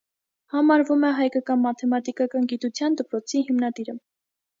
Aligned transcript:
Համարվում 0.53 1.03
է 1.09 1.11
հայկական 1.17 1.61
մաթեմատիկական 1.65 2.47
գիտության 2.53 2.97
դպրոցի 3.03 3.43
հիմնադիրը։ 3.51 3.97